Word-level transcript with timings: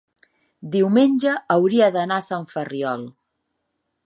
diumenge 0.75 1.35
hauria 1.57 1.91
d'anar 1.97 2.21
a 2.23 2.27
Sant 2.31 2.51
Ferriol. 2.55 3.09